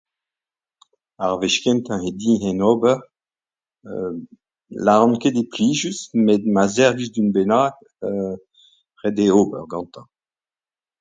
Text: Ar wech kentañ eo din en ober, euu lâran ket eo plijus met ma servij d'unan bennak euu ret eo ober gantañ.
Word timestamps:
Ar 1.23 1.33
wech 1.39 1.57
kentañ 1.63 2.01
eo 2.07 2.11
din 2.19 2.41
en 2.49 2.59
ober, 2.71 2.97
euu 3.91 4.13
lâran 4.85 5.15
ket 5.21 5.35
eo 5.41 5.49
plijus 5.53 5.99
met 6.25 6.41
ma 6.53 6.63
servij 6.75 7.07
d'unan 7.11 7.33
bennak 7.35 7.75
euu 8.07 8.31
ret 9.01 9.17
eo 9.25 9.33
ober 9.41 9.63
gantañ. 9.71 10.05